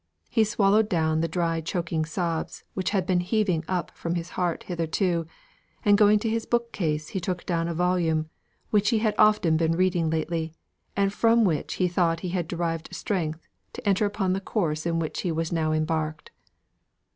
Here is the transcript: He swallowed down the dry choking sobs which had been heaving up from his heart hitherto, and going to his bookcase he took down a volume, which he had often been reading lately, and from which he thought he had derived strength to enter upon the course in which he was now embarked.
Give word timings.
He 0.31 0.43
swallowed 0.43 0.89
down 0.89 1.21
the 1.21 1.27
dry 1.27 1.61
choking 1.61 2.05
sobs 2.05 2.63
which 2.73 2.89
had 2.89 3.05
been 3.05 3.19
heaving 3.19 3.63
up 3.67 3.95
from 3.95 4.15
his 4.15 4.29
heart 4.31 4.63
hitherto, 4.63 5.27
and 5.85 5.95
going 5.95 6.17
to 6.21 6.27
his 6.27 6.47
bookcase 6.47 7.09
he 7.09 7.19
took 7.19 7.45
down 7.45 7.67
a 7.67 7.75
volume, 7.75 8.27
which 8.71 8.89
he 8.89 8.97
had 8.97 9.13
often 9.19 9.57
been 9.57 9.73
reading 9.77 10.09
lately, 10.09 10.53
and 10.97 11.13
from 11.13 11.45
which 11.45 11.75
he 11.75 11.87
thought 11.87 12.21
he 12.21 12.29
had 12.29 12.47
derived 12.47 12.89
strength 12.91 13.47
to 13.73 13.87
enter 13.87 14.07
upon 14.07 14.33
the 14.33 14.41
course 14.41 14.87
in 14.87 14.97
which 14.97 15.21
he 15.21 15.31
was 15.31 15.51
now 15.51 15.71
embarked. 15.71 16.31